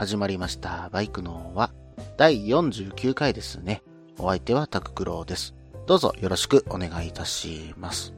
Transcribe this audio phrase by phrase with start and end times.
[0.00, 0.88] 始まりました。
[0.92, 1.74] バイクのは
[2.16, 3.82] 第49回ですね。
[4.16, 5.54] お相手はタククロウです。
[5.86, 8.14] どうぞよろしくお願いいたします。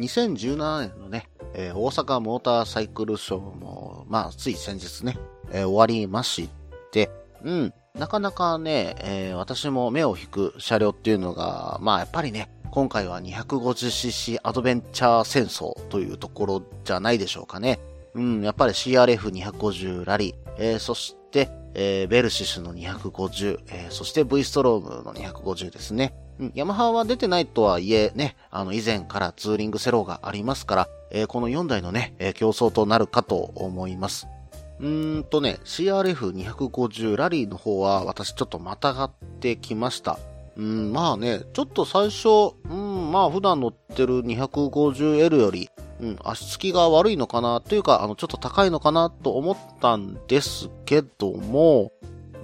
[0.00, 5.16] 2017年のね、えー大阪モーターサイクルショーも、まあ、つい先日ね、
[5.52, 6.50] えー終わりまし
[6.90, 7.12] て、
[7.44, 17.78] うん、なかなかね、えー私も目を引く車両っていうのが、まあ、やっぱりね、今回は 250cc アドベンチャー戦争というところじゃないでしょうかね。
[18.14, 26.14] うん、やっぱり CRF250 ラリー、えーそして、えーベルシスの250、えーそして V ストロームの250ですね。
[26.38, 34.28] うん、ヤマハは出てないとはいえね、あの以前からツーリングセローがありますから、えーこの4台のね、えー競争となるかと思います。
[34.80, 40.18] うーんとね、CRF250 ラリーの方は私ちょっとまたがってきました。
[40.56, 51.92] うん、まあね、ちょっと最初、うん、まあ普段乗ってる 250L より、うん、足つきが悪いのかなというか、あの、ちょっと高いのかなと思ったんですけども、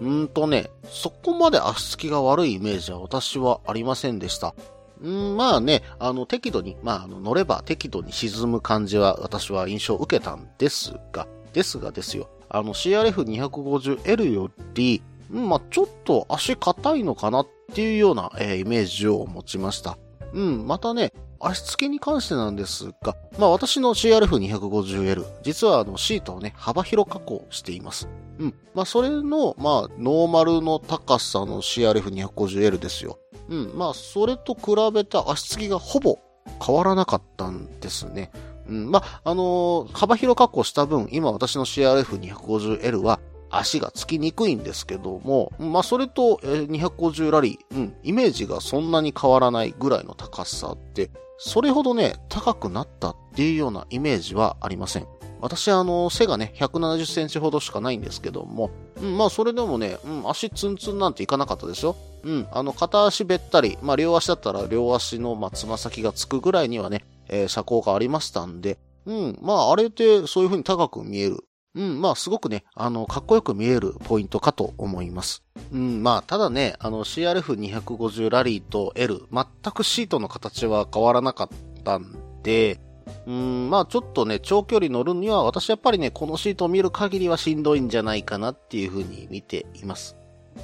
[0.00, 4.54] うんとね、そこまで足つきが悪いイメージは私はありませんでした。
[5.00, 19.98] うん、まあね、あの、適度に、まあ、あの、乗れば適度に沈む感じは私は印象を受けたんですが、ですがですよ、あの、CRF250L より、うん、まあ、ちょっと足硬いのかなっていうような、えーイメージを持ちました。
[20.32, 21.12] うん、またね、
[21.46, 28.08] 足つきに関してなんですが、まあ私の CRF250L、実はあのシートをね、幅広加工しています。
[28.38, 28.54] うん。
[28.74, 33.18] まあそれの、まあノーマルの高さの CRF250L ですよ。
[33.48, 33.72] うん。
[33.74, 36.18] まあそれと比べた足つきがほぼ
[36.64, 38.30] 変わらなかったんですね。
[38.68, 38.90] うん。
[38.90, 43.20] まああのー幅広加工した分、今私の CRF250L は
[43.50, 55.06] 足がつきにくいんですけども、まあそれと、250ラリー、うん、イメージがそんなに変わらないぐらいの高さで、それほどね、高くなったっていうようなイメージはありません。
[55.40, 61.96] 私、あの、背がね、170センチほどしかないんですけども、うん、まあ、それでもね、うん、足ツンツンなんていかなかったですよ。
[62.22, 71.44] うん、あの、片足べったり、まあ、両足だったら両足の、まあ、つま先がつくぐらいにはね、えー車高がありましたんで、うん、まあ、あれでそういう風に高く見える。
[71.74, 75.42] うん、まあ、すごくね、あの、かっこよく見えるポイントかと思います。
[75.72, 81.48] うん、まあ、ただね、あの、CRF250 ラリーと L、全くシートの形は変わらなかっ
[81.82, 82.80] たんで、
[83.26, 90.16] うん、まあちょっとね、長距離乗るには、私やっぱりね、このシートを見る限りはしんどいんじゃないかなっていうふうに見ています。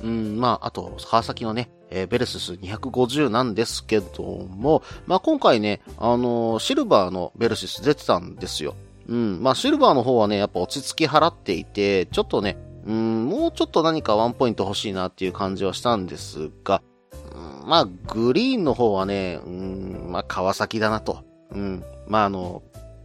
[0.02, 8.74] うん、まああと、川崎のね、えーベルスス250なんですけども、まあ今回ね、あのーシルバーのベルシス出てたんですよ。
[9.10, 12.56] うん、まあシルバーの方はね、やっぱ落ち着き払っていて、ちょっとね、
[12.86, 16.82] うん、もうちょっと何かワンポイント欲しいなっていう感じはしたんですが、
[17.34, 21.24] うんまあ、グリーンの方はね、うん、まあ、川崎だなと。
[21.50, 21.84] うん。
[22.06, 22.62] まあ、あの、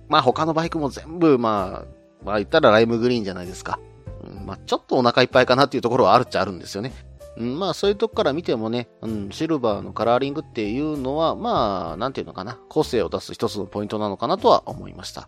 [0.08, 3.80] まあ、他のバイクも全部、まあ、まあ、言ったらライムグリーンじゃないですか。
[4.24, 6.94] うん、まあ、ちょっとお腹いっぱいかなっていうところはあるっちゃあるんですよね。
[7.38, 15.28] うん、まあ、そういうとこから見てもね、うん、シルバーのカラーリングっていうのは、まあ、なんていうのかな、個性を出す一つのポイントなのかなとは思いました。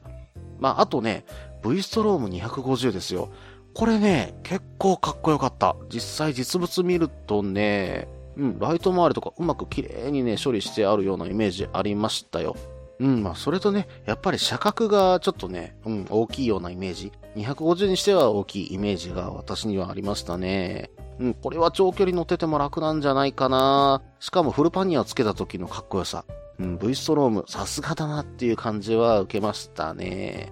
[0.60, 1.26] まあ、あとね、
[1.64, 3.30] V ストローム250ですよ。
[3.74, 5.76] これね、結構かっこよかった。
[5.90, 12.56] 実際実物見るとね、うん、ライト周りとかうまく綺麗にね、処理してあるようなイメージありましたよ。
[13.00, 17.12] うん、まあ、それとね、やっぱり車格がちょっとね、うん、大きいようなイメージ。
[17.36, 20.90] 250にしては大きいイメージが私にはありましたね。
[21.20, 24.02] うん、これは長距離乗ってても楽なんじゃないかな。
[24.20, 26.26] しかもフルパニアつけた時のかっこよさ。
[26.60, 30.52] うん、V ストローム、さすがだなっていう感じは受けましたね。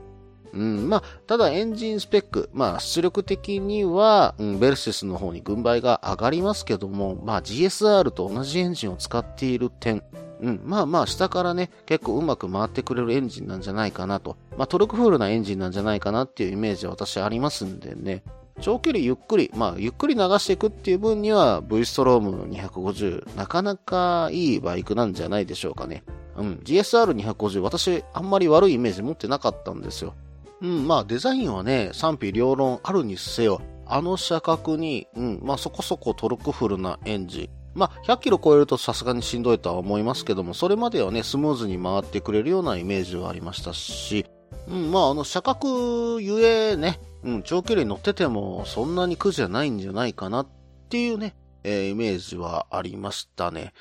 [0.53, 10.01] うん、まあ、ただエンジンスペック、まあ、出力的には、うん、ベルシスの方に軍配が上がりますけども、まあ、GSR と同じエンジンを使っている点、
[10.41, 14.37] うん、まあまあ、下からね、結構うまく回ってくれるエンジンなんじゃないかなと。
[14.57, 18.23] まあ、トルクフールなエンジンなんじゃないかなっていうイメージは私ありますんでね。
[18.61, 26.03] 長距離ゆっくり、まあ、ゆっくり流していくっていう分には、V ストローム250、なかなかいいバイクなんじゃないでしょうかね。
[26.37, 30.13] うん、GSR250、私、あんまり悪いイメージ持ってなかったんですよ。
[30.61, 37.49] うん、まあ、デザインはね、賛否両論あるにせよ、あの車格に、うん、まあ、そこそこトルクフルなエンジン。
[37.75, 44.25] まあ、100キロ超えるとさすがにしんどいとは思いますけども、それまではね、スムーズに回ってくれるようなイメージはありましたし、
[44.67, 50.47] うん、まあ、あの、車格ゆえね、うん、長距離乗っててもそんなに苦じゃないんじゃないかなっ
[50.89, 53.73] ていうね、えー、イメージはありましたね。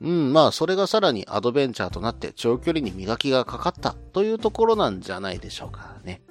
[0.00, 6.22] うん、まあ、それがさらにアドベンチャーとなって長距離に磨きがかかったというところなんじゃないでしょうかね。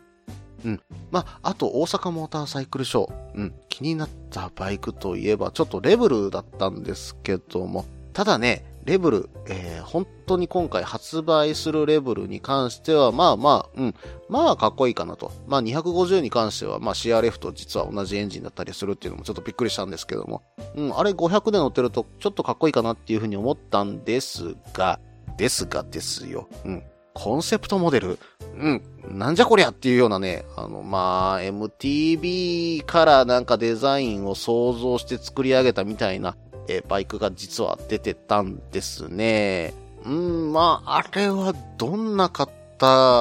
[0.65, 0.81] うん。
[1.09, 3.13] まあ、あと大阪モーターサイクルショー。
[3.35, 3.53] うん。
[3.69, 13.95] 気になったバイクといえば、ちょっとレベルだったんですけども、ただね、レブル、えー、本当に今回発売するレブルに関しては、まあまあ、うん、
[14.29, 15.31] まあかっこいいかなと。
[15.47, 20.41] まあ250に関しては、まあ CRF と実は同じエンジンだったりするっていうのもちょっとびっくりしたんですけども、
[20.75, 24.99] うん、あれ500で乗ってるとちょっとかっこいいかなっていうふうに思ったんですが、
[25.37, 26.47] ですがですよ。
[26.65, 26.83] うん。
[27.13, 28.19] コンセプトモデル
[28.57, 36.35] うん、なんじゃこりゃっていうようなね、あの、まあ、MTB からなんかデザインを想像して作り上げたみたいな
[36.77, 39.73] えバイクが実は出てたんですね。
[40.05, 42.49] うん、まあ、あれはどんな方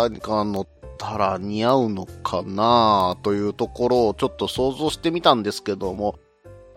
[0.09, 0.67] が乗っ
[0.99, 6.19] たら似合うのかなというところをちょっと想像してみたんですけども、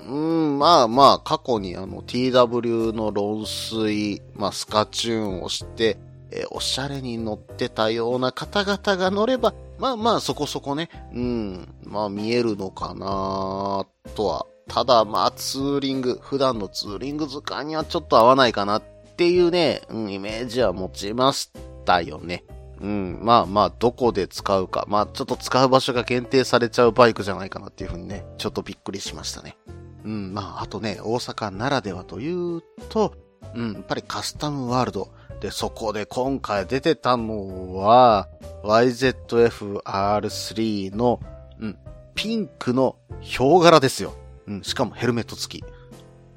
[0.06, 5.98] うん、まあまあ、過去にあの TW の論水、まあスカチューンをして、
[6.32, 13.86] えー、おしゃれに乗ってたような方々が乗れば、まあまあそこそこね、うん、まあ見えるのかな
[14.16, 18.84] とはただ、まあ、ツーリング、普段のツーリング図鑑にはちょっと合わないかなっ
[19.18, 21.52] ていうね、うん、イメージは持ちまし
[21.86, 22.44] たよね。
[22.82, 24.86] うん、まあまあ、どこで使うか。
[24.90, 29.58] まあ、ちょっと使う場所が限定されちゃうバイクじゃないかなっていうふうにね、ちょっとびっくりしましたね。
[30.04, 33.14] うん、まあ、あとね、大阪ならではというと、
[33.56, 35.08] うん、やっぱりカスタムワールド。
[35.40, 38.28] で、そこで今回出てたのは、
[38.64, 41.20] YZF-R3 の、
[41.60, 41.78] うん、
[42.16, 44.16] ピンクのヒョウ柄ですよ。
[44.48, 45.64] うん、しかもヘルメット付き。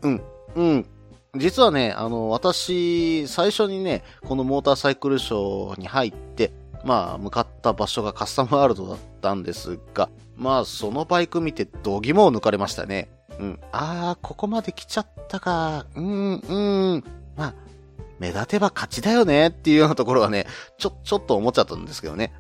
[0.03, 0.23] うん、
[0.55, 0.87] うん。
[1.39, 6.53] 実はね、あの、私、最初にね、このモーターサイクルショーに入って、
[6.85, 13.11] まあ、向かった場所がカスタムワールドだったんですが、まあ、そのバイク見て、度肝を抜かれましたね。
[13.39, 13.61] うん。
[13.73, 15.87] ああ、ここまで来ちゃったか。
[15.95, 17.05] うん、うん。
[17.37, 17.55] まあ、
[18.19, 20.47] 目立てば勝ちだよねっていうようなところはね、
[20.79, 22.33] ちょ、ちょっと思っちゃったんですけどね。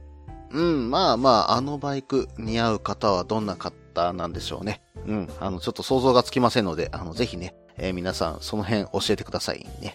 [0.50, 3.74] うん、まあまあ、あのバイク似合う方はどんな方
[4.12, 4.82] なんでしょうね。
[5.06, 9.94] うん、あの、ちょっと想像がつきませんので、あの、ぜひね、えー、皆さん、その辺教えてくださいね。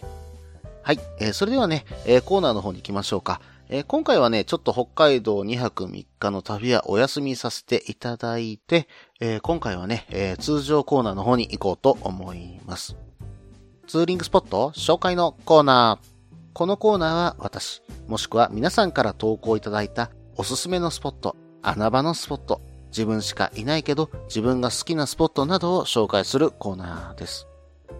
[0.82, 3.40] はい、えー、それではね、えー、コーナーの方に行きましょうか。
[3.68, 8.88] え、今回はね、ちょっと北海道2泊3日の旅はお休みさせていただいて、
[9.20, 12.96] え、今回はね、え、通常コーナーの方に行こうと思います。
[13.86, 16.12] ツーリングスポット紹介のコーナー。
[16.52, 22.60] このコーナーは私、もしくは皆さんから投稿いただいたおすすめのスポット、穴場のスポット、
[22.92, 27.48] 自分しかいないけど自分が好きなスポットなどを紹介するコーナーです。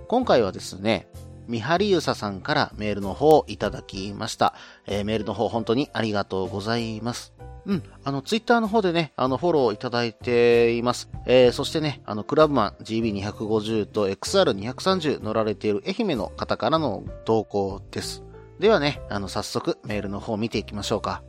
[0.06, 1.08] 今回はですね、
[1.48, 4.54] みはりゆささんからメールの方をいただきました。
[4.86, 7.32] えー、メールの方本当にありがとうございます。
[7.66, 7.82] うん。
[8.04, 11.08] あの、ツイッターの方でね、あの、フォローいただいています。
[11.26, 18.22] えー、そしてね、あの、クラブマン GB250 と XR230 乗られている愛媛の方からの投稿です。
[18.58, 21.22] ではね、あの、早速メールの方を見ていきましょうか。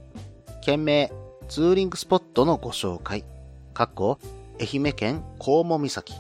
[0.61, 1.11] 件名、
[1.47, 3.23] ツーリングスポットのご紹介。
[3.73, 4.19] かっこ、
[4.61, 6.13] 愛媛県高茂岬。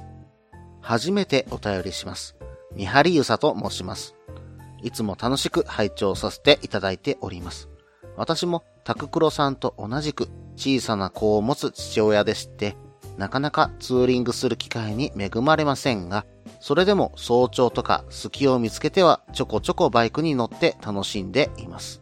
[0.81, 2.35] 初めてお便りします。
[2.75, 4.15] 三張ゆさと申します。
[4.81, 7.69] いつも楽しく拝聴させていただいております。
[8.17, 12.75] 私もタククロさんと同じく小さな子を持つ父親でして、
[13.19, 16.25] なかなかツーリングする機会に恵まれませんが、
[16.59, 22.01] それでも早朝とか隙を見つけてはちょこちょこバイクに乗って楽しんでいます。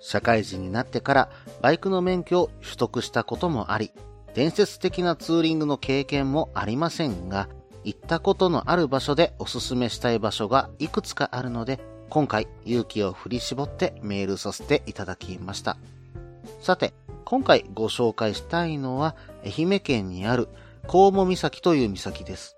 [0.00, 3.92] 社会人になってからバイクの免許を取得したこともあり、
[4.34, 7.48] 伝説的なツーリングの経験もありませんが、
[7.84, 15.76] 行ったことのある場所でおすすめしたい場所がいくつかあるので、今回勇気を振り絞ってメールさせていただきました。
[16.60, 20.48] さて、今回ご紹介したいのは愛媛県にある
[20.86, 22.56] 高茂岬という岬です。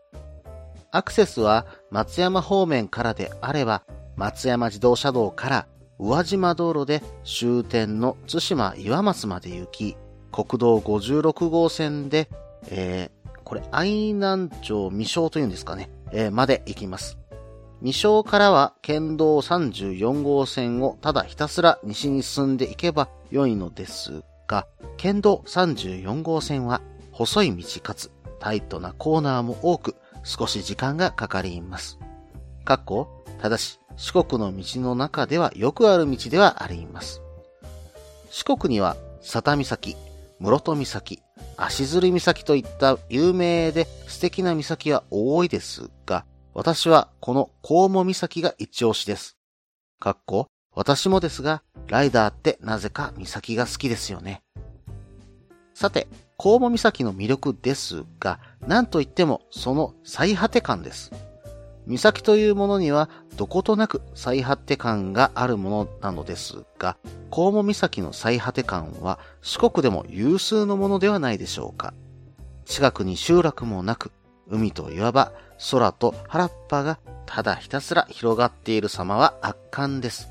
[0.90, 3.82] アクセスは松山方面からであれば、
[4.16, 5.66] 松山自動車道から
[5.98, 9.96] 宇和島道路で終点の津島岩松まで行き、
[10.34, 12.28] 国道56号線で、
[12.68, 17.18] えー、これ、愛南町未章というんですかね、えー、まで行きます。
[17.78, 26.80] 未章からは県道34号線をただひたすら西に進んでいけば良いのですが、県道34号線は
[27.12, 28.10] 細い道かつ
[28.40, 31.98] タイトなコーナーも多く少し時間がかかります。
[32.64, 37.22] かっこ、ただし四国の道の中ではよくある道ではあります。
[38.30, 39.96] 四国には佐多岬、
[40.40, 41.22] 室戸岬、
[41.56, 46.24] 足摺岬といった有名で素敵な岬は多いですが、
[46.54, 49.36] 私はこの高茂岬が一押しです。
[50.00, 54.42] かっこ、私もですが、ライダーってなぜか岬が好きですよね。
[55.74, 61.12] さて、コウモ岬の魅力ですが、なんといってもその最果て感です。
[61.86, 66.96] 岬というものにはどことなく最果て感があるものなのですが、
[67.30, 71.92] コウモ岬の最果て感は四国でも有数のものではないでしょうか。
[72.64, 74.12] 近くに集落もなく、
[74.48, 75.32] 海と岩場、
[75.70, 80.28] 空と原っぱがただひたすら広がっている様は圧巻です。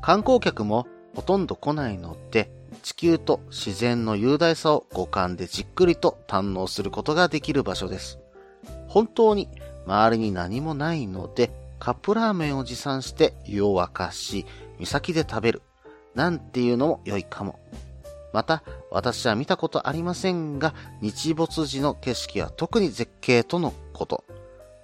[0.00, 2.50] 観光客もほとんど来ないので、
[2.82, 8.18] 地球と自然の雄大さを五感でじっくりと堪能することができる場所です。
[8.88, 9.48] 本当に
[9.86, 14.46] 周りに何もないので、カップラーメンを持参して湯を沸かし、
[14.78, 15.62] 岬で食べる。
[16.14, 17.58] なんていうのも良いかも。
[18.32, 24.24] また、私は見たことありませんが、日没時の景色は特に絶景とのこと。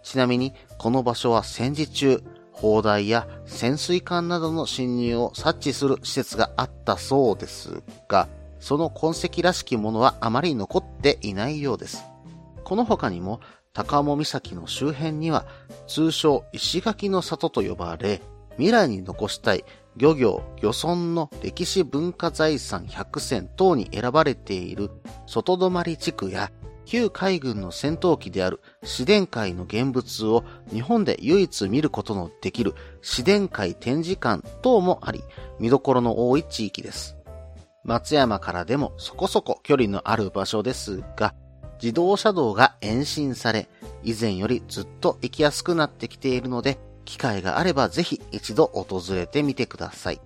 [0.03, 8.29] ちなみに、この場所は戦時中、砲台や潜水艦などの侵入を察知する施設があったそうですが、
[8.61, 12.05] その痕跡らしきものはあまり残っていないようです。
[12.63, 13.41] この他にも、
[13.73, 15.47] 高尾岬の周辺には、
[15.87, 18.21] 通称石垣の里と呼ばれ、
[18.57, 19.65] 未来に残したい
[19.97, 24.91] 漁業、漁村の歴史文化財産100選等に選ばれている
[25.27, 26.51] 外泊地区や
[26.85, 35.23] 旧海軍の戦闘機である市電海の現物を日本で唯一見ることのできる市電海展示館等もあり、
[35.61, 37.17] 見どころの多い地域です。
[37.85, 41.35] 松山からでもそこそこ距離のある場所ですが、
[41.83, 43.69] 自動車道が延伸され、
[44.03, 50.21] 以前よりずっと行きやすくなってきているので、機会があればぜひ一度訪れてみてください。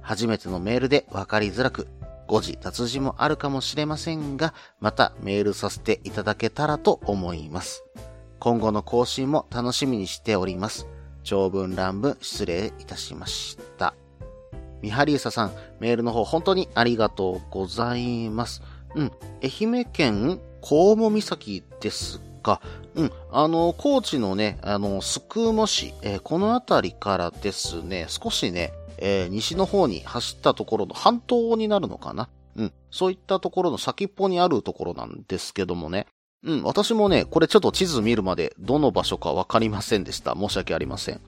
[0.00, 1.88] 初めてのメールでわかりづらく、
[2.26, 7.84] 誤字脱字もあるかもしれませんが、またメールさせていただけたらと思います。
[8.38, 10.86] 今後の更新も楽しみにしております。
[11.22, 13.94] 長文乱文失礼いたしました。
[14.82, 18.62] みはりうささん、メールの方本当にありがとうございます。
[18.94, 22.62] うん、愛媛県コウモ岬ですが、
[22.94, 32.30] うん、あの、高知のね、あの、スクーモ市、えー、この辺りからですね、少しね、えー、西の方に走ったところの半島になるのかな？
[32.56, 36.06] うん、そういったところの先っぽにあるところなんですけどもね、
[36.42, 40.34] うん、私もね、これちょっと地図見るまでどの場所かわかりませんでした。
[40.34, 41.20] 申し訳ありません。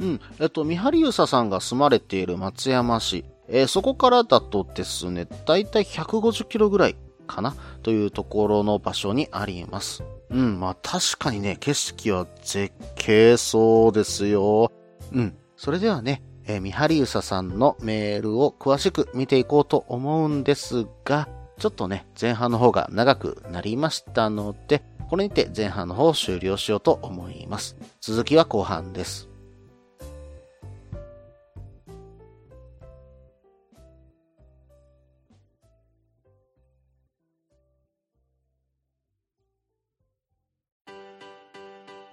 [0.00, 6.96] うん、えっと、三針ゆささんが住まれている松山市、えー、そこからだとですね、だいたい150キロぐらい
[7.28, 7.54] かな？
[7.84, 10.02] というところの場所にあります。
[10.30, 14.72] うん、まあ確かにね、景色は絶景そうですよ。
[15.12, 27.76] うん、それではね、えー、みはりうささんのメールを詳しく見ていこうと思うんですが、ちょっとね、前半の方が長くなりましたので、これにて前半の方を終了しようと思います。
[28.00, 29.27] 続きは後半です。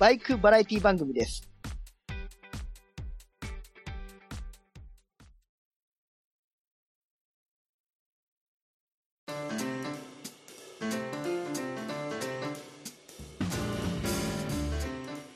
[0.00, 1.46] バイクバラエティ番組です。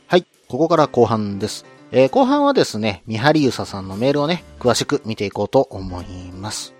[0.06, 1.66] はい、ここから後半です。
[1.92, 6.72] えー、後半はですね、みはりゆささんのメールをね、詳しく見ていこうと思います。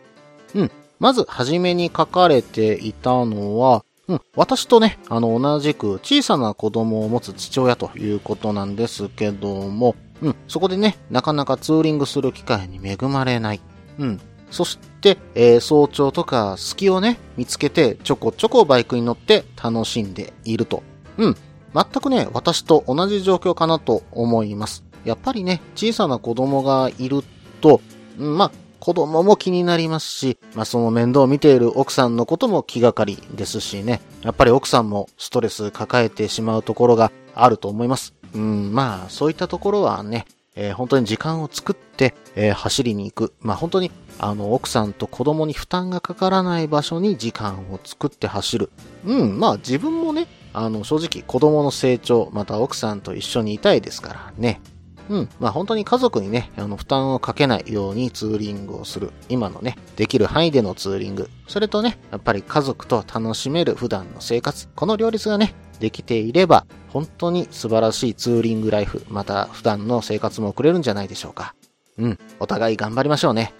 [0.54, 0.70] うん。
[0.98, 13.60] まず、はじめに書かれていたのは、うん、私とね、あの、同じく小さな子供を持つ父親ということなんですけども、うん、そこでね、なかなかツーリングする機会に恵まれない。
[13.98, 14.20] うん。
[14.50, 20.82] そして、えー、早朝とか隙をね、見つけてちょこちょこバイクに乗って楽しんでいると。
[21.16, 21.36] うん。
[21.74, 24.84] 全くね、私と同じ状況かなと思います。
[25.04, 27.22] やっぱりね、小さな子供がいる
[27.60, 27.80] と、
[28.18, 28.52] うんまあ、
[28.84, 38.12] 子供も気になりますし、まあ、その面倒を見ている奥さんのことも気がかりですしね、やっぱり奥さんもストレス抱えてしまうところがあると思います。
[38.34, 43.32] うん、まあ、そういったところはね、えー、本当に時間を作って、えー、走りに行く。
[43.40, 48.70] まあ、本当に、あの、奥さんと子供に負担がかからない場所に時間を作って走る。
[49.06, 54.60] うん、まあ、自分もね、あの、正直子供の成長、また奥さんと一緒にいたいですからね。
[55.08, 55.28] うん。
[55.40, 59.12] まあ本当に家族にね、あの負担をかけないようにツーリングをする。
[59.28, 61.28] 今のね、できる範囲でのツーリング。
[61.48, 64.68] それとね、やっぱり家族と楽しめる普段の生活。
[64.68, 71.54] この両立がね、できていれば、本当に素晴らしいツーリングライフ、また普段の生活も送れるんじゃないでしょうか。
[71.98, 72.18] うん。
[72.40, 73.52] お互い頑張りましょうね。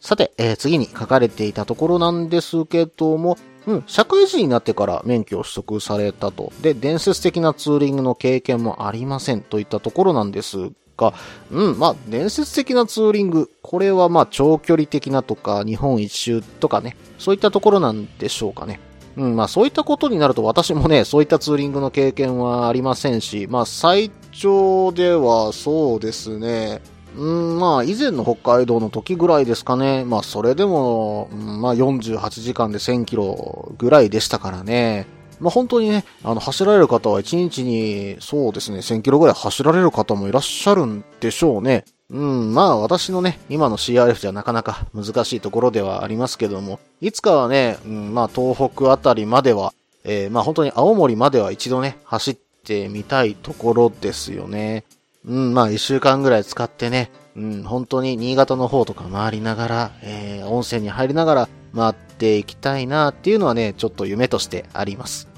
[0.00, 6.52] さて、えー次に書かれていたところなんですけども、うん、社会人になってから免許を取得されたと。
[6.62, 11.14] で、伝説的なツーリングの経験もありませんといったところなんですが、
[11.50, 13.50] うん、まあ、伝説的なツーリング。
[13.62, 18.80] これはまあ、長距離的なとか、日本一周とかね、そういったところなんでしょうかね。
[19.16, 26.80] うん、まあ、そういったことになると私もね、そういったツーリングの経験はありませんし、まあ、最長ではそうですね、
[27.16, 27.24] う
[27.56, 30.04] ん、まあ、以前の北海道の時ぐらいですかね。
[30.04, 35.06] まあ、それでも、うんまあ、48時間で1000キロぐらいでしたからね。
[35.40, 41.84] まあ、本当にね、あの、走られる方は1日に、そうですね、1000キロぐらい走られる方もいらっしゃるんでしょうね。
[42.10, 49.72] うん、まあ、私のね、今の CRF じゃなかなか難しいところではありますけども、いつかはね、うん、まあ、東北あたりまでは、
[50.04, 54.84] えーまあ、本当に青森までは一度ね、走ってみたいところですよね。
[55.26, 65.28] うん、まあ一週間ぐらい使ってね、うん、本当に新潟の方とか回りながら、えー、温泉に入りながら回っていきたいなっていうのはね、ちょっと夢としてあります。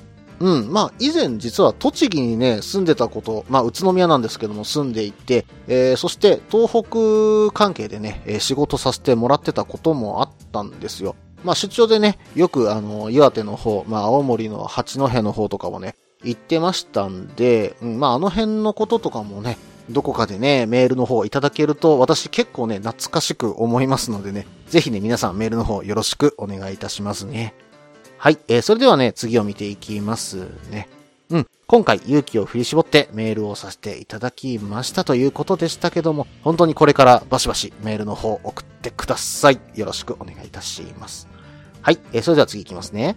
[0.40, 11.14] うん、まあ以前実は栃木にね、住んでたこと、まあ宇都宮なんですけども住んでいて、えー、そして東北関係でね、仕事させてもらってたこともあったんですよ。
[11.44, 19.58] まあ出張でね、よくあの、岩手の方、まあ青森の八戸の方とかもね、行ってましたんで、うん、まああの辺のこととかもね、
[19.90, 27.54] どこかでね、メールの方いただけると、私結構ね、懐かしく思いますのでね、ぜひね、皆さんメールの方よろしくお願いいたしますね。
[28.18, 30.88] はい、えー、それではね、次を見ていきますね。
[31.30, 39.58] うん、今回勇気を振り絞ってメールをさせていただきましたということでしたけども、本当にこれからバシバシメールの方送ってください。
[39.74, 41.26] よろしくお願いいたします。
[41.80, 43.16] はい、えー、それでは次いきますね。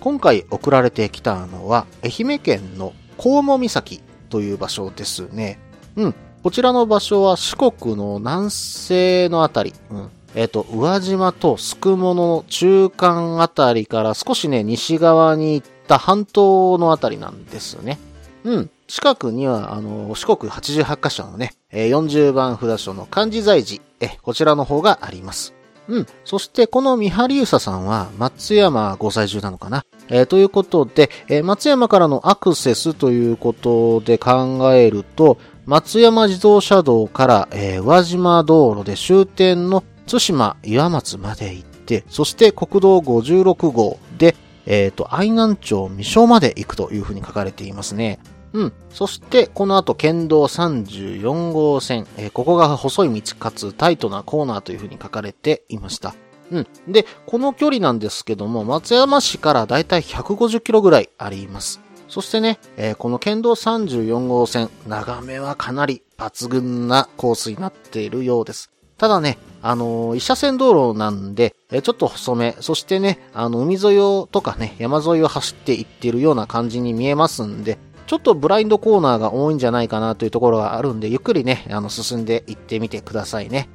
[0.00, 5.58] 今回送られてきたのは、愛媛県の高茂岬という場所ですね。
[5.98, 6.14] うん。
[6.42, 9.74] こちらの場所は四国の南西のあたり。
[9.90, 10.10] うん。
[10.34, 17.98] えっ、と、宇和島とすくもの中間あたりから少しね、西側に行った半島のあたりなんですね。
[18.44, 18.70] うん。
[18.86, 25.54] 近くには、あの、四国88カ所のね、40番札所の漢字財寺、え、こちらの方があります。
[25.88, 26.06] うん。
[26.24, 48.18] そして、この三春ゆささんは、松山ご在住なのかなえーということで、えー松山からのアクセスということで考えると、松山自動車道から、えー宇和島道路で終点の津島岩松まで行って、そして国道56号で、えっ、と、愛南町未所まで行くというふうに書かれていますね。
[48.54, 48.72] うん。
[48.88, 56.14] そして、この後、県道34号線、えーここが細い道かつタイトなコーナーというふうに書かれていました。
[56.50, 56.66] うん。
[56.88, 61.82] で、この距離なんですけども、松山市からだいたい150キロぐらいあります。
[62.08, 68.70] そしてね、えーこの県道34号線、眺めはかなり抜群なコースになっているようです。
[68.96, 83.68] ただね、あのー一車線道路なんで、えーちょっと細め、そしてね、あの、海沿いをとかね、山沿いを走っていっているような感じに見えますんで、ちょっとブラインドコーナーが多いんじゃないかなというところがあるんで、ゆっくりね、あの、進んでいってみてくださいね。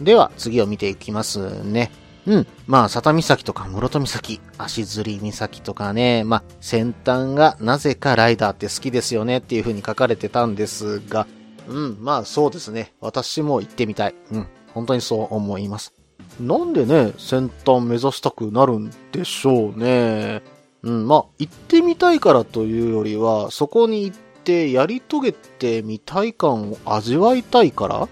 [0.00, 1.90] では、次を見ていきますね。
[2.26, 2.46] うん。
[2.66, 11.26] まあ、佐田岬とか室戸岬、足摺岬とかね、まあ、先端がなぜかライダーって好きですよねっていう風に書かれてたんですが、
[11.68, 12.94] うん、まあそうですね。
[13.00, 14.14] 私も行ってみたい。
[14.32, 15.94] うん、本当にそう思います。
[16.40, 20.42] なんでね、先端目指したくなるんでしょうね。
[20.82, 28.08] うん、まあ、行ってみたいからというよりは、そこに行ってやり遂げてみたい感を味わいたいから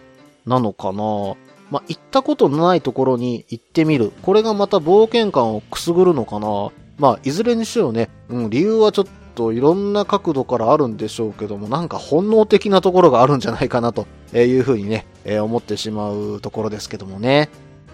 [0.47, 1.37] なのかな。
[1.71, 4.13] まあ、行ったことのないところに行ってみる。
[4.23, 6.71] これがまた冒険感をくすぐるのかな。
[6.99, 17.49] まあ、いずれにしろね、うん、理由はちょっといろんな角度からあるんでしょうけども、なんか本能的なところがあるんじゃないかなというふうにね、えー思ってしまうところですけどもね。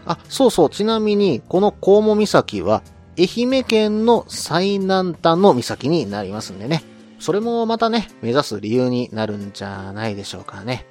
[0.07, 2.83] あ、そうそう、ちなみに、この高茂岬は、
[3.19, 6.83] 愛媛県の最南端の岬になりますんでね。
[7.21, 10.87] それもまたね、目指す理由になるんじゃないでしょうかね。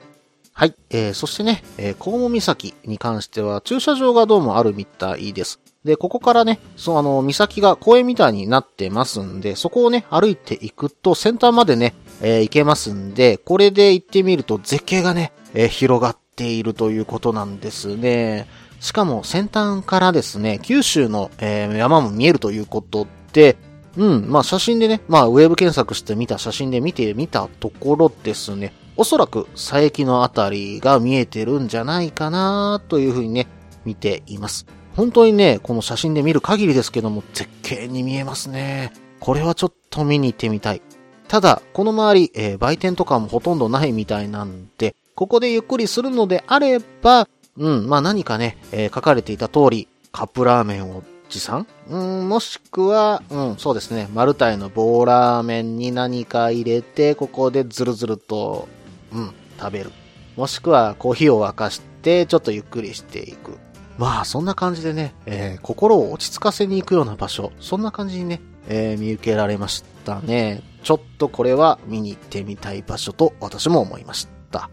[0.56, 0.76] はい。
[0.92, 5.60] えー、そしてね、えー、高茂岬に関しては駐車場がどうもあるみたいです。
[5.84, 18.48] で、ここからね、そう、あの、岬が公園みたいになってますんで、そこをね、歩いていくと先端までね、えー行けますんで、これで行ってみると絶景がね、えー広がっているということなんですね。
[18.80, 23.58] しかも先端からですね、九州の、えー山も見えるということで、
[23.98, 33.48] うん、まあ写真でね、まあウェブ検索してみた写真で見てみたところですね、おそらく佐伯のあたりが見えてるんじゃないかなというふうにね、
[33.86, 34.66] 見ています。
[34.96, 38.94] 本当にね、この写真で見る限りですけども、絶景に見えますね。
[39.20, 40.82] これはちょっと見に行ってみたい。
[41.28, 47.28] ただ、この周り、えー売店とかもほとんどないみたいなんで、ここでゆっくりするのであれば、
[47.58, 58.68] うん、まあ何かね、えー書かれていた通り、カップラーメンを持参うん、もしくは、うん、そうですね、マルタイの棒ラーメンに何か入れて、ここでズルズルと、
[59.14, 59.92] うん、食べる。
[60.36, 63.58] もしくはコーヒーを沸かして、ちょっとゆっくりしていく。
[63.98, 70.64] まあ、そんな感じでね、えー心を落ち着かせに行くような場所、そんな感じにね、えー見受けられましたね。
[70.84, 74.70] ちょっとこれは見に行ってみたい場所と私も思いました。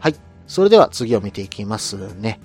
[0.00, 0.14] はい。
[0.46, 2.40] それでは次を見ていきますね。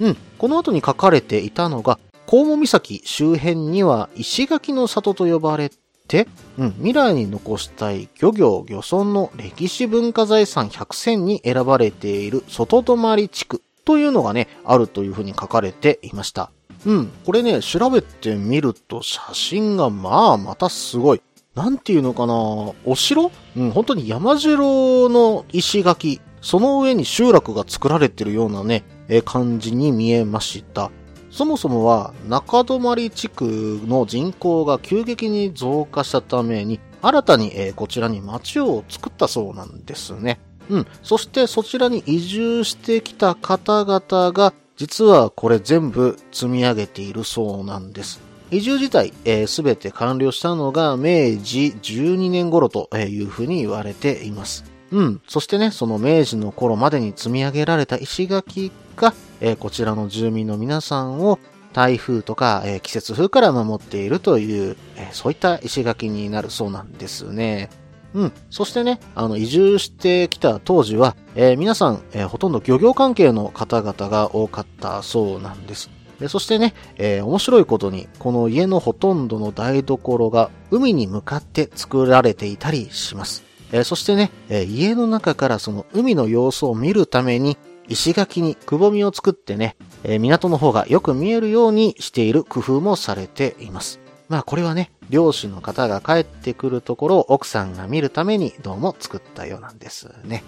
[0.00, 0.16] うん。
[0.38, 5.70] この後に書かれていたのが、黄門岬周辺には石垣の里と呼ばれ
[6.06, 16.50] て、うん、未来に残したい漁業漁村の歴史文化財産100選に選ばれている外泊地区というのがね、あるというふうに書かれていました。
[16.84, 21.22] うん、これね、調べてみると写真がまあまたすごい。
[21.54, 23.30] なんていうのかなお城？
[23.56, 30.90] うん、本当に山城の石垣、その上に集落が作られてるようなね、え感じに見えました。
[31.36, 40.40] そもそもは中泊地区の人口が急激に増加したために、新たに、えーこちらに町を作ったそうなんですね。
[40.70, 40.86] うん。
[41.02, 48.18] そしてそちらに移住してきた方々が、実はこれ全部積み上げているそうなんです。
[48.50, 49.12] 移住自体、
[49.46, 54.64] すべて完了したのが明治12年頃というふうに言われています。
[54.90, 55.20] うん。
[55.28, 61.38] そしてね、その明治の頃までに積み上げられた石垣が、えーこちらの住民の皆さんを
[61.72, 67.70] 台風とか、えー季節風から守っているという、えーそういった石垣になるそうなんですね。
[68.14, 68.32] うん。
[68.48, 75.90] そしてね、あの、移住してきた当時は、えー皆さん、えーほとんど漁業関係の方々が多かったそうなんです。
[76.18, 83.44] でそしてね、えー面白いことに、この家のほとんどの台所が海に向かって作られていたりします。
[83.70, 94.00] えーそしてね、えー家の中からその海の様子を見るために、石垣にくぼみを作ってね、えー港の方がよく見えるようにしている工夫もされています。
[94.28, 100.42] まあこれはね、漁師の方が帰ってくるところを奥さんが見るためにどうも作ったようなんですね。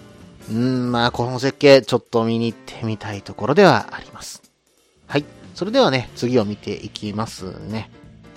[0.49, 4.41] うーん、まあこの絶景ちょっと見に行ってみたいところではあります。
[5.07, 5.25] はい。
[5.55, 7.89] それではね、次を見ていきますね。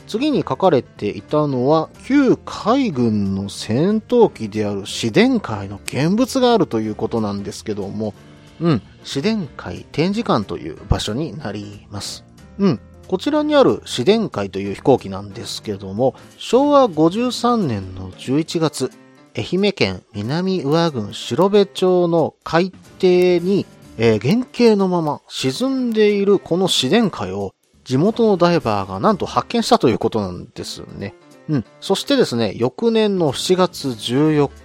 [0.07, 8.15] 次に書かれていたのは、旧海軍の戦闘機である市電海の現物があるということなんですけども、
[8.61, 12.25] うん、市電海展示館という場所になります。
[12.59, 18.91] うん、こちらにある市電海という飛行機なんですけども、昭和53年の11月、
[19.37, 22.67] 愛媛県南宇和郡白部町の海
[23.01, 23.67] 底に、
[23.99, 31.15] えー原型のまま沈んでいるこの市電海を地元のダイバーがなんと発見したということなんですね。
[31.49, 31.65] うん。
[31.81, 34.62] そしてですね、翌年の7月14日、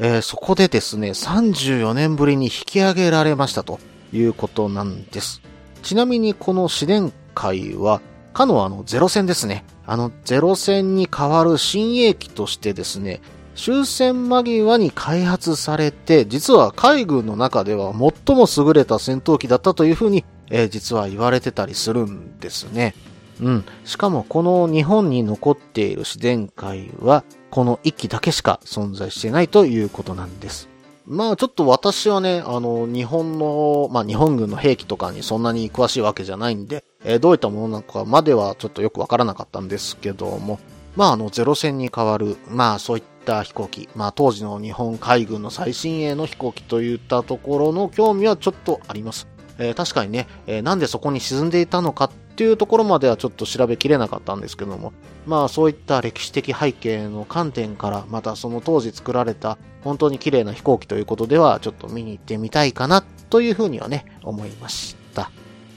[0.00, 3.80] えーそこでですね、34年ぶりに引き上げられましたと
[4.12, 5.42] いうことなんです。
[5.82, 8.00] ちなみにこの市電海は、
[8.32, 9.64] かのあのゼロ戦ですね。
[9.86, 13.20] あのゼロ戦に代わる新鋭機としてですね、
[13.56, 22.94] 終戦間際に開発されて、実は海軍の中では最も優れた戦闘機だったというふうに、えー実は言われてたりするんですね。
[23.40, 23.64] うん。
[23.84, 30.68] しかもこの日本に残っている自然界は、この一機だけしか存在してないということなんです。
[31.06, 40.60] まあちょっと私はね、あの、日本の、まあ日本軍の兵器とかにそんなに詳しいわけじゃないんで、えーどういったものなのかまではちょっとよくわからなかったんですけども、
[40.96, 49.26] まああの、ゼロ戦に代わる、まあそういった飛行機、まあ当時の日本海軍の最新鋭の飛行機といったところの興味はちょっとあります。
[49.58, 54.92] えー確かにね、えーなんでそこに沈んでいたのかっていうところまではちょっと調べきれなかったんですけども、
[55.26, 65.32] まあそういった歴史的背景の観点から、またその当時作られた本当に綺麗な飛行機ということでは、ちょっと見に行ってみたいかなというふうにはね、思いました。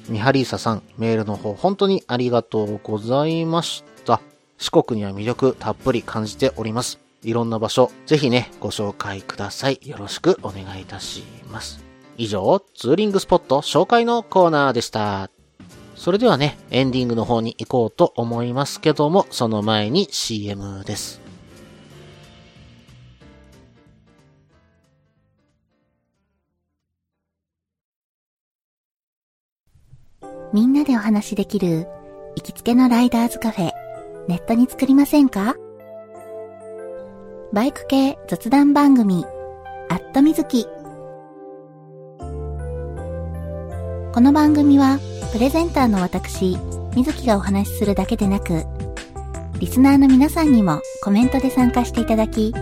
[0.07, 4.21] ミハリーサさん、メールの方本当にありがとうございました。
[4.59, 6.99] 四国には魅力たっぷり感じております。
[7.23, 9.79] いろんな場所、ぜひね、ご紹介ください。
[9.81, 11.83] よろしくお願いいたします。
[12.17, 15.40] 以上、ツーリングスポット紹介のコーナーでした。
[16.01, 21.21] それではね、エンディングの方に行こうと思いますけども、その前に CM です。
[30.51, 31.85] みんなでお話しできる
[32.35, 33.71] 行きつけのライダーズカフェ、
[34.27, 35.55] ネットに作りませんか？
[37.53, 39.23] バイク系雑談番組、
[39.87, 40.65] アットみずき。
[44.15, 44.97] この番組は、
[45.31, 46.57] プレゼンターの私、
[46.93, 48.65] みずきがお話しするだけでなく、
[49.59, 52.53] リスナーの皆さんにもコメントで参加していただき、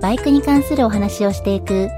[0.00, 1.88] バイクに関するお話をしていく、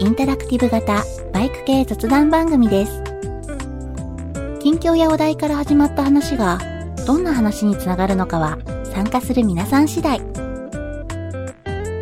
[0.00, 1.04] インタラクティブ型
[1.34, 3.02] バイク系雑談番組です。
[4.60, 6.58] 近況やお題から始まった話が、
[7.06, 8.56] どんな話につながるのかは、
[8.94, 10.20] 参加する皆さん次第。
[10.20, 10.22] ア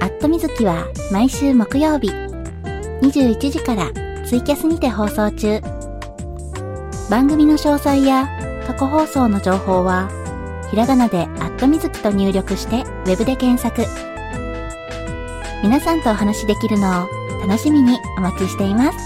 [0.07, 2.09] ットみずきは毎週木曜日、
[3.03, 3.91] 21時から
[4.25, 5.72] ツイキャスにて放送中。
[7.13, 8.27] 番組の詳細や
[8.67, 10.09] 過去放送の情報は、
[10.71, 13.85] ひらがなでアットみずきと入力してウェブで検索。
[15.63, 17.09] 皆さんとお話しできるのを
[17.47, 18.99] 楽しみにお待ちしています。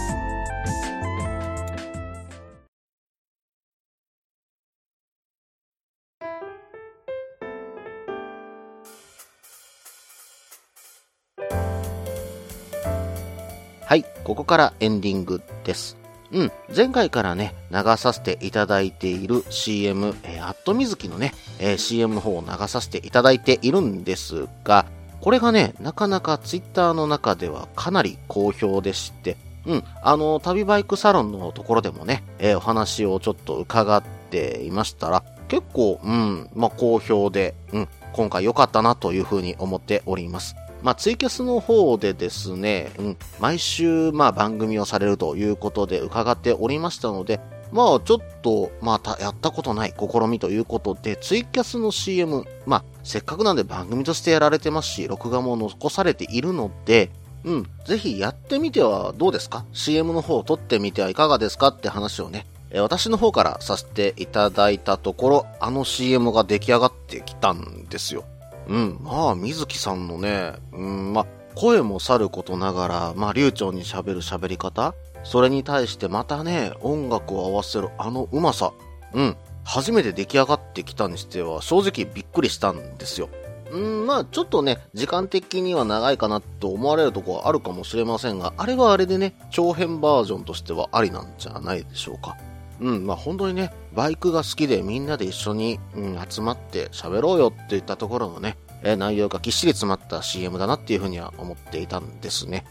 [13.85, 16.06] はい、ここからエンディングです。
[16.33, 24.87] うん、前回からね、流させていただいている CM、えー、アットみずきのね、えー CM の方を流させていただいているんですが、
[25.21, 29.37] これがね、なかなかツイッターの中ではかなり好評でして、
[29.67, 40.57] うん、あの、旅バイクサロンのところでもね、えーお話をちょっと伺っていましたら、結構、うん、まあ、好評で、うん、今回良かったなというふうに思っております。
[40.87, 47.41] まあ、ツイキャスの方でですね、うん、毎週、まあ、番組をされるということで伺っておりましたので、
[47.73, 57.11] まあ、ちょっと、また、やったことない試みということで、ツイキャスの CM、まあ、せっかくなんで番組としてやられてますし、録画も残されているので、
[57.43, 68.25] うん、ぜひやってみてはどうですか ?CM の方を撮ってみてはいかがですかって話をね、え私の方からさせていただいたところ、あの CM が出来上がってきたんですよ。
[68.69, 78.73] うん、まあ、水木さんのね、うん、まあ、声もさることながら、まあ、流暢に喋る喋り方それに対してまたね、音楽を合わせるあのうまさ。
[79.13, 83.29] うん、初めて出来上がってきたにしては、正直びっくりしたんですよ。
[83.73, 92.37] うん、まあ、ちょっとね、時間的には長いかなと思われるとこはあるかもしれませんが、あれはあれでね、長編バージョンとしてはありなんじゃないでしょうか。
[92.81, 102.65] うん、まあ本当にね、バイクが好きでみんなで一緒に、うん、集まって喋ろうよっていったところのね、え内容がぎっしり詰まった CM だなっていうふうには思っていたんですね。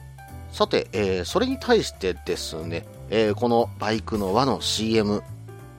[0.51, 5.23] さて、えーそれに対してですね、えーこのバイクの輪の CM、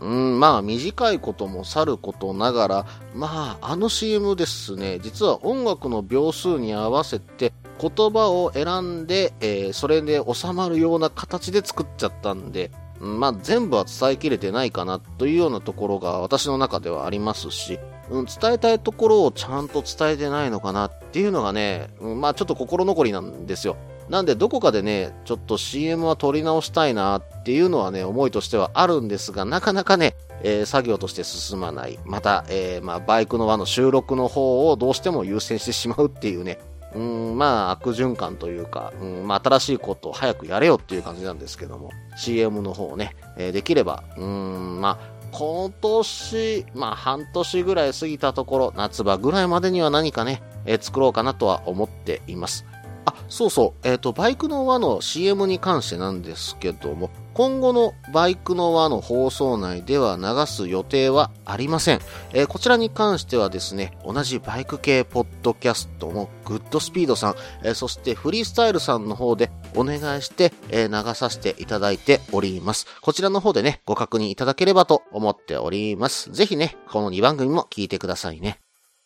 [0.00, 17.78] うん、まあ短いこともさることながら、まああの CM ですね、実は音楽の秒数に合わせて言葉を選んで、えーそれで収まるような形で作っちゃったんで、まあ全部は伝えきれてないかなというようなところが私の中ではありますし、
[18.10, 23.76] うん、伝えたいところをちゃんと伝えてないのかなっていうのがね、うん、まあちょっと心残りなんですよ。
[24.08, 31.98] なんでどこかでね、ちょっと CM は撮り直したいなっていうのはね、思いとしてはあるんですが、なかなかね、えー作業として進まない。
[32.04, 36.60] また、えーまあバイクの輪の収録の方をどうしても優先してしまうっていうね、
[36.96, 52.64] うん、まあ悪循環というか、うん、まあ新しいことを早くやれよっていう感じなんですけども、CM の方をね、えーできれば、うん、まあ今年、まあ半年ぐらい過ぎたところ、夏場ぐらいまでには何かね、えー作ろうかなとは思っています。
[53.04, 62.00] あ、そうそう、えっ、と、バイクの輪の CM に関してなんですけども、今後のバイクの輪の放送内では流す予定はありません。
[62.32, 72.86] えーこちらに関してはですね、同じバイク系ポッドキャストのグッドスピードさん、えーそしてフリースタイルさんの方でお願いして、えー流させていただいております。
[73.02, 76.32] こちらの方でね、ご確認いただければと思っております。
[76.32, 78.60] ぜひね、この2番組も聞いてくださいね。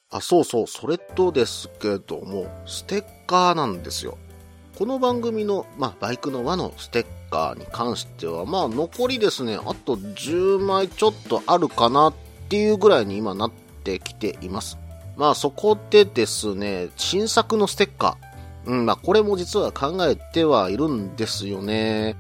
[0.08, 4.18] あ、そうそう、それとですけども、ステッカーなんですよ。
[4.78, 12.14] この番組の、まあ、バイクの輪のステッカーに関しては、まあ、残りですね、あと10枚ちょっとあるかなっ
[12.48, 13.52] ていうぐらいに今なっ
[13.84, 14.78] てきています。
[15.16, 18.70] まあ、そこでですね、新作のステッカー。
[18.70, 22.16] うん、まあ、これも実は考えてはいるんですよね。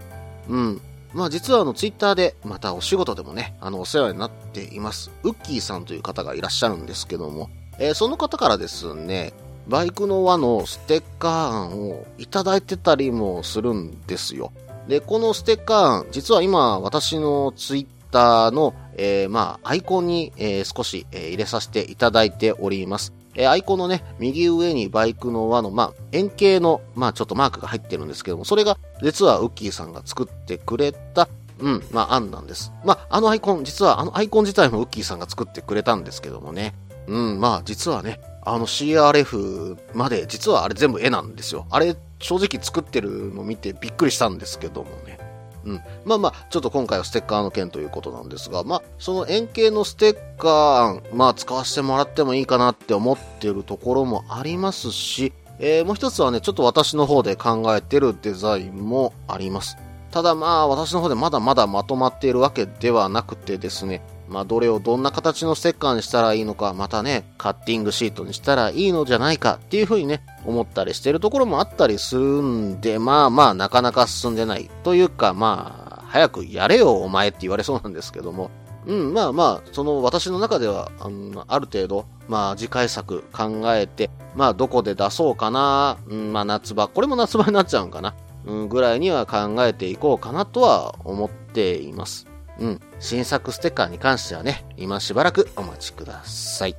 [0.48, 0.80] うん。
[1.12, 5.10] まあ実はあのツイッターでまたお仕事でもね、あのお世話になっています。
[5.24, 9.32] ウッキーさんという方がいらっしゃるんですけども、えーその方からですね、
[9.66, 14.52] バイクの輪のステッカー案をいただいてたりもするんですよ。
[14.88, 23.12] で、このステッカー、実は今私のツイッターの、えーまあアイコンに、えー少し、えー入れさせていただいております。
[23.34, 31.28] えーアイコンのね、右上にバイクの輪の、まあ、円形の、まあ、ちょっとマークが入ってるんですけども、それが、実はウッキーさんが作ってくれた、
[31.60, 32.72] うん、まあ、案なんです。
[32.84, 36.74] まあ、あのアイコン、実はあのアイコン自体もウッキーさんが作ってくれたんですけどもね。
[37.06, 41.66] うん、まあ、実はね、あの CRF まで、実はあれ全部絵なんですよ。
[41.70, 45.18] あれ正直作ってるの見てびっくりしたんですけどもね。
[45.64, 45.80] うん。
[46.04, 59.76] まあまあ、ちょっと今回はステッカーの件ということなんですが、まあ、その円形のステッカー、まあ、使わせてもらってもいいかなって思ってるところもありますし、えー、もう一つはね、ちょっと私の方で考えてるデザインもあります。
[60.10, 74.70] ただまあ、私の方でまだまだまとまっているわけではなくてですね、まあ、どれをどんな形のステッカーにしたらいいのか、またね、カッティングシートにしたらいいのじゃないかっていうふうにね、思ったりしてるところもあったりするんで、まあまあ、なかなか進んでない。
[74.84, 78.50] というか、まあ、早くやれよ、お前って言われそうなんですけども、
[78.86, 88.14] うん、まあまあ、その私の中では、あのある程度、まあ次回作考えて、まあどこで出そうかな、うん、まあ夏場、これも夏場になっちゃうんかな、
[88.46, 92.29] うん、ぐらいには考えていこうかなとは思っています。
[92.60, 96.76] うん、新作ステッカーに関してはね、今しばらくお待ちください。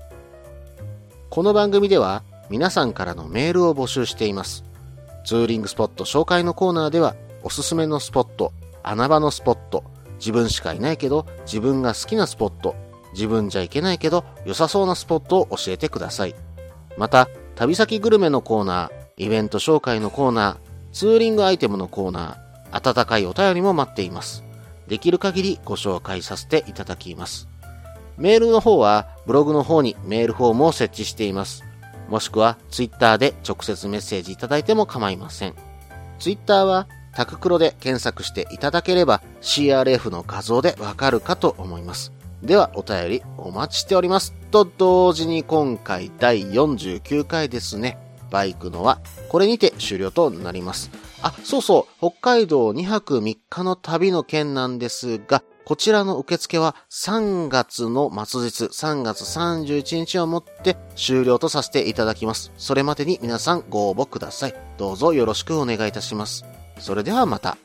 [1.29, 4.63] この番組では皆さんからのメールを募集しています。
[5.25, 9.83] ツーリングスポット紹介のコーナーでは、おすすめのスポット、穴場のスポット、
[10.19, 12.75] 自分しかいないけど自分が好きなスポット、
[13.13, 16.35] 自分じゃいけないけど良さそうなスポットを教えてください。
[16.97, 24.43] また、旅先グルメのコーナー、イベント紹介のコーナー、ツーリングアイテムのコーナー、温かいお便りも待っています。
[24.91, 27.47] できる限りご紹介させていただきます。
[28.17, 31.63] メールの方はブログの方にメールフォームを設置しています。
[32.10, 35.56] もしくはツイッターで直接メッセージいただいても構いません。
[36.19, 42.12] ツイッターはタククロで検索していただければ CRF の画像でわかるかと思います。
[42.43, 44.34] ではお便りお待ちしております。
[44.51, 47.97] と同時に今回第49回ですね。
[48.30, 48.99] バイクのは
[49.30, 50.91] これにて終了となります。
[51.23, 62.51] あ、そうそう、北海道2泊3日の旅の件なんですが、こちらの受付は3月の末日、3月31日をもって終了とさせていただきます。
[62.57, 64.55] それまでに皆さんご応募ください。
[64.77, 66.45] どうぞよろしくお願いいたします。
[66.79, 67.57] それではまた。